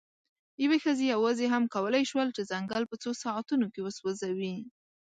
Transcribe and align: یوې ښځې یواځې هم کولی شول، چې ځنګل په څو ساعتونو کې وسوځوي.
یوې 0.63 0.77
ښځې 0.83 1.05
یواځې 1.13 1.45
هم 1.53 1.63
کولی 1.75 2.03
شول، 2.11 2.27
چې 2.35 2.47
ځنګل 2.51 2.83
په 2.87 2.95
څو 3.03 3.11
ساعتونو 3.23 3.65
کې 3.73 3.81
وسوځوي. 3.83 4.55